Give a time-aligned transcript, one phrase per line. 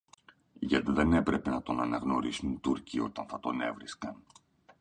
[0.59, 4.15] Γιατί δεν έπρεπε να τον αναγνωρίσουν οι Τούρκοι, όταν θα τον έβρισκαν.